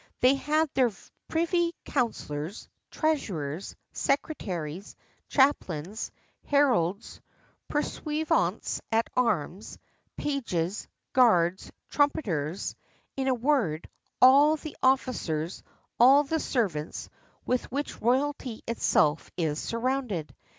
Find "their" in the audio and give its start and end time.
0.73-0.91